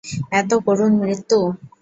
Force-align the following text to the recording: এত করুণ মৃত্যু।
এত 0.31 0.51
করুণ 0.65 0.91
মৃত্যু। 1.01 1.39